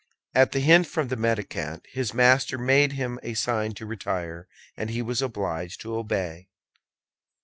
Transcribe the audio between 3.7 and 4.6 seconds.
to retire,